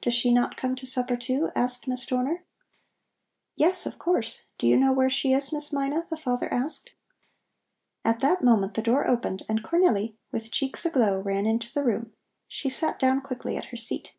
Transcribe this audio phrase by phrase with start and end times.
[0.00, 2.44] Does she not come to supper, too?" asked Miss Dorner.
[3.56, 4.44] "Yes, of course.
[4.56, 6.92] Do you know where she is, Miss Mina?" the father asked.
[8.04, 12.12] At that moment the door opened and Cornelli, with cheeks aglow, ran into the room.
[12.46, 14.12] She sat down quickly at her seat.